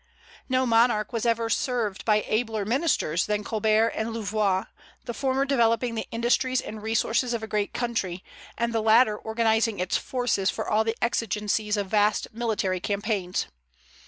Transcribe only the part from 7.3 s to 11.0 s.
of a great country, and the latter organizing its forces for all the